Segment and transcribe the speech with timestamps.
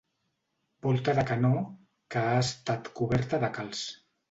[0.85, 1.51] Volta de canó
[2.15, 3.87] que ha estat coberta de calç.